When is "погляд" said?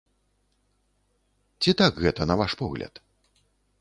2.63-2.93